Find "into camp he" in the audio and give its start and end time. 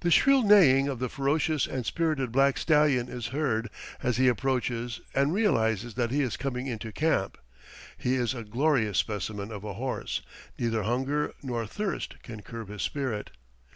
6.66-8.16